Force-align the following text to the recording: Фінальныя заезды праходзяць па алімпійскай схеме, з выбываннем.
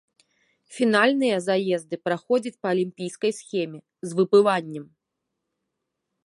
Фінальныя 0.77 1.35
заезды 1.47 1.95
праходзяць 2.05 2.55
па 2.63 2.67
алімпійскай 2.73 3.31
схеме, 3.41 3.79
з 4.07 4.21
выбываннем. 4.21 4.85